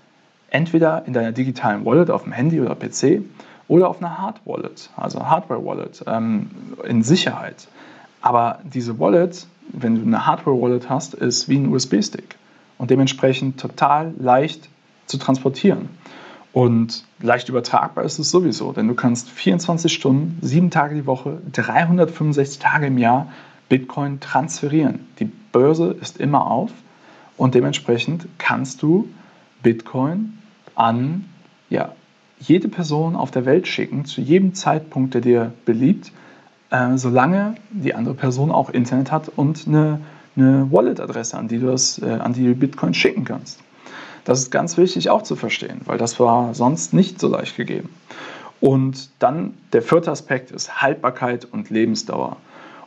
entweder 0.51 1.07
in 1.07 1.15
deiner 1.15 1.33
digitalen 1.33 1.87
Wallet 1.87 2.11
auf 2.11 2.25
dem 2.25 2.33
Handy 2.33 2.61
oder 2.61 2.75
PC 2.75 3.23
oder 3.67 3.89
auf 3.89 4.03
einer 4.03 4.19
Hard 4.19 4.43
Wallet, 4.45 4.91
also 4.95 5.25
Hardware 5.25 5.65
Wallet, 5.65 6.05
ähm, 6.07 6.51
in 6.87 7.03
Sicherheit. 7.03 7.67
Aber 8.21 8.59
diese 8.63 8.99
Wallet, 9.01 9.47
wenn 9.73 9.95
du 9.95 10.03
eine 10.03 10.27
Hardware 10.27 10.61
Wallet 10.61 10.91
hast, 10.91 11.15
ist 11.15 11.49
wie 11.49 11.57
ein 11.57 11.73
USB-Stick 11.73 12.37
und 12.77 12.91
dementsprechend 12.91 13.59
total 13.59 14.13
leicht 14.19 14.69
zu 15.07 15.17
transportieren. 15.17 15.89
Und 16.57 17.05
leicht 17.21 17.51
übertragbar 17.51 18.05
ist 18.05 18.19
es 18.19 18.31
sowieso, 18.31 18.73
denn 18.73 18.89
du 18.89 18.95
kannst 18.95 19.29
24 19.29 19.93
Stunden, 19.93 20.39
sieben 20.41 20.71
Tage 20.71 20.95
die 20.95 21.05
Woche, 21.05 21.37
365 21.53 22.59
Tage 22.61 22.87
im 22.87 22.97
Jahr 22.97 23.31
Bitcoin 23.69 24.21
transferieren. 24.21 25.01
Die 25.19 25.27
Börse 25.27 25.95
ist 26.01 26.17
immer 26.17 26.51
auf 26.51 26.71
und 27.37 27.55
dementsprechend 27.55 28.27
kannst 28.39 28.81
du 28.81 29.07
Bitcoin 29.63 30.39
an 30.75 31.27
ja, 31.69 31.93
jede 32.39 32.69
Person 32.69 33.17
auf 33.17 33.31
der 33.31 33.45
Welt 33.45 33.69
schicken, 33.69 34.07
zu 34.07 34.23
jedem 34.23 34.55
Zeitpunkt, 34.55 35.13
der 35.13 35.21
dir 35.21 35.53
beliebt, 35.67 36.11
äh, 36.71 36.97
solange 36.97 37.57
die 37.71 37.95
andere 37.95 38.15
Person 38.15 38.51
auch 38.51 38.71
Internet 38.71 39.13
hat 39.13 39.29
und 39.29 39.69
eine, 39.69 40.01
eine 40.37 40.73
Wallet-Adresse, 40.73 41.37
an 41.37 41.49
die 41.49 41.59
du 41.59 41.67
das, 41.67 41.99
äh, 41.99 42.07
an 42.07 42.33
die 42.33 42.47
du 42.47 42.55
Bitcoin 42.55 42.95
schicken 42.95 43.25
kannst. 43.27 43.61
Das 44.27 44.41
ist 44.41 44.51
ganz 44.51 44.77
wichtig 44.77 45.09
auch 45.09 45.23
zu 45.23 45.37
verstehen, 45.37 45.83
weil 45.85 45.99
das 45.99 46.19
war 46.19 46.53
sonst 46.53 46.93
nicht 46.93 47.21
so 47.21 47.29
leicht 47.29 47.57
gegeben. 47.57 47.89
Und 48.61 49.09
dann 49.21 49.55
der 49.73 49.83
vierte 49.83 50.11
Aspekt 50.11 50.51
ist 50.51 50.83
Haltbarkeit 50.83 51.45
und 51.45 51.71
Lebensdauer. 51.71 52.37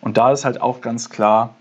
Und 0.01 0.17
da 0.17 0.33
ist 0.33 0.43
halt 0.43 0.59
auch 0.61 0.81
ganz 0.81 1.09
klar, 1.09 1.55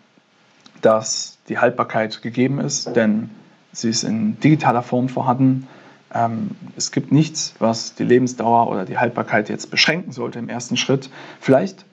dass 0.82 1.38
die 1.48 1.58
Haltbarkeit 1.58 2.22
gegeben 2.22 2.58
ist, 2.58 2.96
denn 2.96 3.30
sie 3.72 3.90
ist 3.90 4.02
in 4.02 4.40
digitaler 4.40 4.82
Form 4.82 5.08
vorhanden. 5.08 5.68
Ähm, 6.12 6.50
es 6.76 6.90
gibt 6.90 7.12
nichts, 7.12 7.54
was 7.60 7.94
die 7.94 8.04
Lebensdauer 8.04 8.68
oder 8.68 8.84
die 8.84 8.98
Haltbarkeit 8.98 9.48
jetzt 9.48 9.70
beschränken 9.70 10.10
sollte 10.10 10.40
im 10.40 10.48
ersten 10.48 10.76
Schritt. 10.76 11.08
Vielleicht 11.38 11.84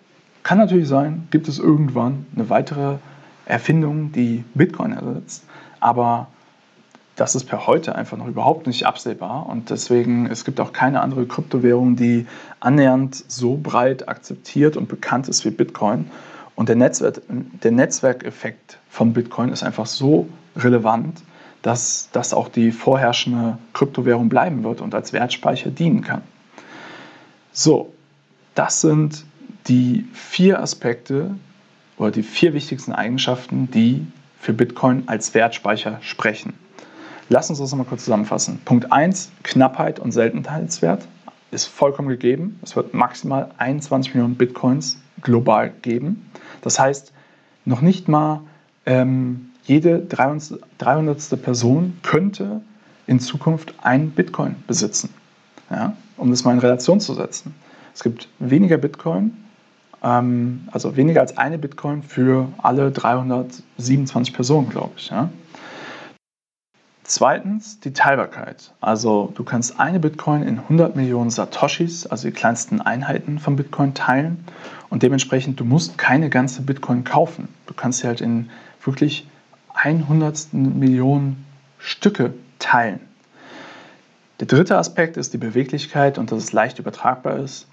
kann 0.42 0.58
natürlich 0.58 0.88
sein, 0.88 1.28
gibt 1.30 1.48
es 1.48 1.60
irgendwann 1.60 2.26
eine 2.36 2.50
weitere 2.50 2.98
Erfindung, 3.46 4.12
die 4.12 4.44
Bitcoin 4.56 4.94
ersetzt, 4.94 5.44
aber 5.80 6.30
das 7.16 7.36
ist 7.36 7.46
per 7.46 7.66
heute 7.66 7.96
einfach 7.96 8.18
noch 8.18 8.28
überhaupt 8.28 8.68
nicht 8.68 8.86
absehbar 8.86 9.48
und 9.48 9.70
deswegen 9.70 10.28
es 10.28 10.44
gibt 10.44 10.60
auch 10.60 10.74
keine 10.74 11.02
andere 11.02 11.26
Kryptowährung, 11.26 11.96
die 11.96 12.28
annähernd 12.60 13.24
so 13.28 13.58
breit 13.58 14.10
akzeptiert 14.10 14.76
und 14.76 14.90
bekannt 14.90 15.30
ist 15.30 15.46
wie 15.46 15.52
Bitcoin. 15.52 16.12
Und 16.56 16.70
der, 16.70 16.76
Netzwerk, 16.76 17.22
der 17.28 17.72
Netzwerkeffekt 17.72 18.80
von 18.90 19.14
Bitcoin 19.14 19.50
ist 19.50 19.64
einfach 19.64 19.86
so 19.86 20.28
relevant, 20.56 21.22
dass 21.62 22.10
das 22.12 22.34
auch 22.34 22.48
die 22.48 22.72
vorherrschende 22.72 23.58
Kryptowährung 23.74 24.30
bleiben 24.30 24.64
wird 24.64 24.82
und 24.82 24.94
als 24.94 25.12
Wertspeicher 25.14 25.72
dienen 25.72 26.02
kann. 26.02 26.22
So, 27.52 27.94
das 28.56 28.82
sind 28.82 29.26
die 29.68 30.06
vier 30.14 30.62
Aspekte 30.62 31.36
oder 31.98 32.12
die 32.12 32.24
vier 32.24 32.54
wichtigsten 32.54 32.92
Eigenschaften, 32.92 33.72
die 33.72 34.06
für 34.40 34.54
Bitcoin 34.54 35.04
als 35.08 35.34
Wertspeicher 35.34 36.00
sprechen. 36.02 36.54
Lass 37.30 37.50
uns 37.50 37.60
das 37.60 37.72
nochmal 37.72 37.88
kurz 37.88 38.04
zusammenfassen. 38.04 38.60
Punkt 38.66 38.92
1, 38.92 39.32
Knappheit 39.44 40.00
und 40.00 40.12
Seltenheitswert 40.12 41.08
ist 41.52 41.66
vollkommen 41.66 42.10
gegeben. 42.10 42.60
Es 42.62 42.76
wird 42.76 42.94
maximal 42.94 43.50
21 43.58 44.14
Millionen 44.14 44.36
Bitcoins 44.36 45.00
global 45.22 45.72
geben. 45.82 46.30
Das 46.62 46.80
heißt, 46.80 47.14
noch 47.66 47.82
nicht 47.82 48.08
mal 48.08 48.42
ähm, 48.86 49.50
jede 49.64 50.00
300. 50.00 51.42
Person 51.42 51.98
könnte 52.04 52.62
in 53.08 53.20
Zukunft 53.20 53.74
ein 53.82 54.12
Bitcoin 54.12 54.56
besitzen. 54.68 55.10
Ja? 55.72 55.96
Um 56.18 56.30
das 56.30 56.44
mal 56.44 56.54
in 56.54 56.60
Relation 56.60 57.00
zu 57.00 57.14
setzen. 57.14 57.56
Es 57.94 58.04
gibt 58.04 58.28
weniger 58.40 58.78
Bitcoin, 58.78 59.36
ähm, 60.04 60.68
also 60.72 60.96
weniger 60.96 61.22
als 61.22 61.38
eine 61.38 61.58
Bitcoin 61.58 62.04
für 62.04 62.50
alle 62.58 62.92
327 62.92 64.34
Personen, 64.34 64.70
glaube 64.70 64.94
ich. 64.98 65.10
Ja? 65.10 65.30
Zweitens 67.08 67.80
die 67.80 67.94
Teilbarkeit. 67.94 68.72
Also 68.82 69.32
du 69.36 69.44
kannst 69.44 69.80
eine 69.80 70.00
Bitcoin 70.00 70.42
in 70.42 70.58
100 70.58 70.96
Millionen 70.96 71.30
Satoshis, 71.30 72.08
also 72.08 72.28
die 72.28 72.34
kleinsten 72.34 72.82
Einheiten 72.82 73.38
von 73.38 73.56
Bitcoin, 73.56 73.94
teilen 73.94 74.44
und 74.90 75.04
dementsprechend 75.04 75.60
du 75.60 75.66
musst 75.66 76.00
keine 76.00 76.32
ganze 76.32 76.64
Bitcoin 76.64 77.04
kaufen. 77.04 77.48
Du 77.68 77.76
kannst 77.76 78.00
sie 78.00 78.08
halt 78.08 78.22
in 78.22 78.50
wirklich 78.84 79.28
100 79.76 80.52
Millionen 80.54 81.46
Stücke 81.78 82.34
teilen. 82.58 83.00
Der 84.40 84.48
dritte 84.48 84.76
Aspekt 84.76 85.16
ist 85.16 85.32
die 85.32 85.38
Beweglichkeit 85.38 86.18
und 86.18 86.32
dass 86.32 86.40
es 86.40 86.54
leicht 86.54 86.80
übertragbar 86.80 87.38
ist. 87.38 87.68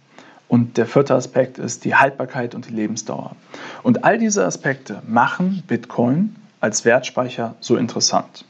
Und 0.47 0.77
der 0.77 0.85
vierte 0.85 1.15
Aspekt 1.15 1.57
ist 1.57 1.87
die 1.87 1.95
Haltbarkeit 1.95 2.55
und 2.55 2.69
die 2.69 2.75
Lebensdauer. 2.75 3.35
Und 3.83 4.05
all 4.05 4.19
diese 4.19 4.45
Aspekte 4.45 5.03
machen 5.09 5.63
Bitcoin 5.67 6.37
als 6.61 6.85
Wertspeicher 6.85 7.55
so 7.61 7.79
interessant 7.79 8.45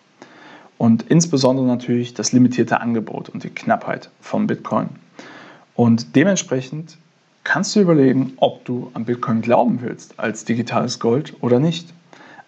und 0.83 1.05
insbesondere 1.05 1.65
natürlich 1.65 2.13
das 2.13 2.33
limitierte 2.33 2.81
Angebot 2.81 3.29
und 3.29 3.45
die 3.45 3.51
Knappheit 3.51 4.11
von 4.21 4.49
Bitcoin. 4.49 4.89
Und 5.77 6.17
dementsprechend 6.17 6.99
kannst 7.45 7.77
du 7.77 7.81
überlegen, 7.81 8.33
ob 8.39 8.65
du 8.65 8.91
an 8.93 9.05
Bitcoin 9.05 9.43
glauben 9.43 9.81
willst 9.81 10.19
als 10.19 10.45
digitales 10.45 10.99
Gold 10.99 11.35
oder 11.41 11.61
nicht. 11.61 11.95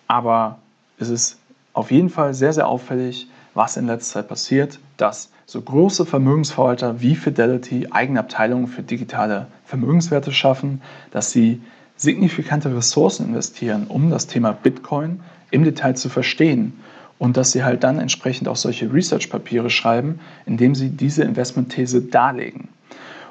Aber 0.08 0.58
es 0.98 1.10
ist 1.10 1.38
auf 1.74 1.92
jeden 1.92 2.10
Fall 2.10 2.34
sehr, 2.34 2.52
sehr 2.52 2.66
auffällig, 2.66 3.28
was 3.54 3.76
in 3.76 3.86
letzter 3.86 4.14
Zeit 4.14 4.28
passiert, 4.28 4.80
dass 4.96 5.30
so 5.46 5.62
große 5.62 6.04
Vermögensverwalter 6.04 7.00
wie 7.00 7.14
Fidelity 7.14 7.86
eigene 7.92 8.18
Abteilungen 8.18 8.66
für 8.66 8.82
digitale 8.82 9.46
Vermögenswerte 9.64 10.32
schaffen, 10.32 10.82
dass 11.12 11.30
sie 11.30 11.62
signifikante 11.96 12.76
Ressourcen 12.76 13.26
investieren, 13.26 13.86
um 13.86 14.10
das 14.10 14.26
Thema 14.26 14.50
Bitcoin 14.50 15.20
im 15.52 15.62
Detail 15.62 15.94
zu 15.94 16.08
verstehen 16.08 16.80
und 17.18 17.36
dass 17.36 17.52
sie 17.52 17.64
halt 17.64 17.84
dann 17.84 17.98
entsprechend 17.98 18.48
auch 18.48 18.56
solche 18.56 18.92
Research-Papiere 18.92 19.70
schreiben, 19.70 20.20
indem 20.46 20.74
sie 20.74 20.90
diese 20.90 21.22
Investmentthese 21.22 22.02
darlegen. 22.02 22.68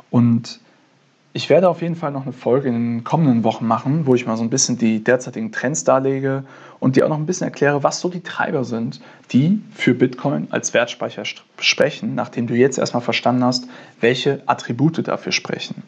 Und 0.09 0.59
ich 1.35 1.49
werde 1.49 1.67
auf 1.67 1.81
jeden 1.81 1.95
Fall 1.95 2.11
noch 2.11 2.23
eine 2.23 2.31
Folge 2.31 2.69
in 2.69 2.75
den 2.75 3.03
kommenden 3.03 3.43
Wochen 3.43 3.65
machen, 3.65 4.05
wo 4.05 4.13
ich 4.13 4.27
mal 4.27 4.37
so 4.37 4.43
ein 4.43 4.51
bisschen 4.51 4.77
die 4.77 5.03
derzeitigen 5.03 5.51
Trends 5.51 5.83
darlege 5.83 6.43
und 6.79 6.95
dir 6.95 7.05
auch 7.05 7.09
noch 7.09 7.17
ein 7.17 7.25
bisschen 7.25 7.45
erkläre, 7.45 7.81
was 7.81 7.99
so 7.99 8.09
die 8.09 8.21
Treiber 8.21 8.63
sind, 8.63 9.01
die 9.31 9.61
für 9.73 9.95
Bitcoin 9.95 10.47
als 10.51 10.75
Wertspeicher 10.75 11.23
sprechen, 11.59 12.13
nachdem 12.13 12.45
du 12.45 12.53
jetzt 12.53 12.77
erstmal 12.77 13.01
verstanden 13.01 13.43
hast, 13.43 13.67
welche 13.99 14.43
Attribute 14.45 15.07
dafür 15.07 15.31
sprechen. 15.31 15.81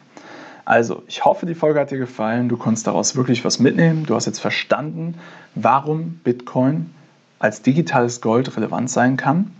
Also, 0.64 1.04
ich 1.06 1.24
hoffe, 1.24 1.46
die 1.46 1.54
Folge 1.54 1.78
hat 1.78 1.92
dir 1.92 1.98
gefallen. 1.98 2.48
Du 2.48 2.56
konntest 2.56 2.88
daraus 2.88 3.14
wirklich 3.14 3.44
was 3.44 3.60
mitnehmen. 3.60 4.04
Du 4.04 4.16
hast 4.16 4.26
jetzt 4.26 4.40
verstanden, 4.40 5.14
warum 5.54 6.18
Bitcoin 6.24 6.90
als 7.38 7.62
digitales 7.62 8.20
Gold 8.20 8.56
relevant 8.56 8.90
sein 8.90 9.16
kann. 9.16 9.52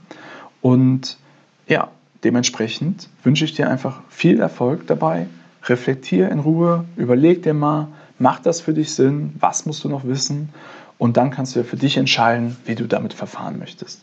Und 0.63 1.19
ja, 1.67 1.89
dementsprechend 2.25 3.09
wünsche 3.23 3.45
ich 3.45 3.55
dir 3.55 3.71
einfach 3.71 4.01
viel 4.09 4.41
Erfolg 4.41 4.87
dabei. 4.87 5.27
Reflektier 5.65 6.31
in 6.31 6.39
Ruhe, 6.39 6.85
überleg 6.97 7.43
dir 7.43 7.55
mal, 7.55 7.89
macht 8.19 8.47
das 8.47 8.61
für 8.61 8.73
dich 8.73 8.95
Sinn, 8.95 9.35
was 9.41 9.67
musst 9.67 9.85
du 9.85 9.89
noch 9.89 10.05
wissen 10.05 10.51
und 10.99 11.17
dann 11.17 11.31
kannst 11.31 11.55
du 11.55 11.61
ja 11.61 11.65
für 11.65 11.77
dich 11.77 11.97
entscheiden, 11.97 12.57
wie 12.65 12.75
du 12.75 12.87
damit 12.87 13.13
verfahren 13.13 13.59
möchtest. 13.59 14.03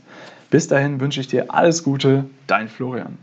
Bis 0.50 0.68
dahin 0.68 1.00
wünsche 1.00 1.20
ich 1.20 1.28
dir 1.28 1.54
alles 1.54 1.84
Gute, 1.84 2.26
dein 2.48 2.68
Florian. 2.68 3.18